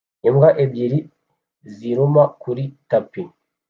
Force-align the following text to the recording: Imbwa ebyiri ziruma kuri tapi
Imbwa 0.27 0.49
ebyiri 0.63 0.99
ziruma 1.75 2.23
kuri 2.41 2.63
tapi 2.89 3.21